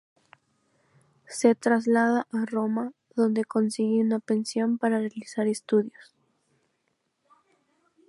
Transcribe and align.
Se 1.27 1.53
traslada 1.53 2.25
a 2.31 2.45
Roma, 2.47 2.91
donde 3.15 3.45
consigue 3.45 4.01
una 4.01 4.17
pensión 4.17 4.79
para 4.79 4.97
realizar 4.97 5.45
estudios. 5.45 6.15